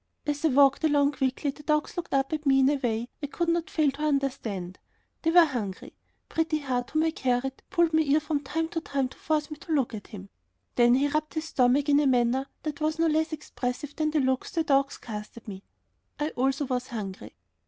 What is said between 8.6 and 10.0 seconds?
to time to force me to look